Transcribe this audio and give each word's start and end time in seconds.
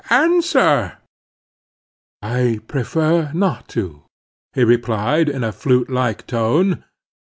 Answer!" 0.09 0.93
"I 2.23 2.59
prefer 2.67 3.31
not 3.35 3.67
to," 3.67 4.01
he 4.51 4.63
replied 4.63 5.29
in 5.29 5.43
a 5.43 5.51
flute 5.51 5.91
like 5.91 6.25
tone. 6.25 6.83